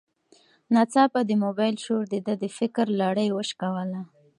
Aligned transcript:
ناڅاپه 0.73 1.21
د 1.25 1.31
موبایل 1.43 1.75
شور 1.85 2.03
د 2.09 2.15
ده 2.25 2.33
د 2.43 2.45
فکر 2.57 2.85
لړۍ 3.01 3.27
وشکوله. 3.31 4.01